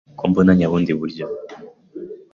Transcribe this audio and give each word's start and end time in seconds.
Ko 0.19 0.23
mbona 0.29 0.51
nyabundi 0.57 0.91
buryo 0.99 1.25